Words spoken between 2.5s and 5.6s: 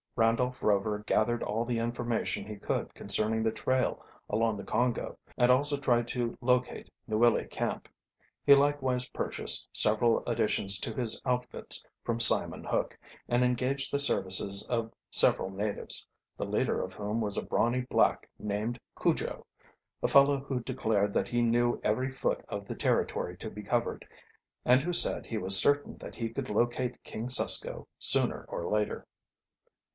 could concerning the trail along the Congo, and